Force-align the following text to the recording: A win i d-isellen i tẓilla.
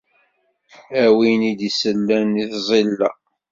A 1.01 1.03
win 1.15 1.41
i 1.49 1.53
d-isellen 1.59 2.29
i 2.43 2.45
tẓilla. 2.51 3.09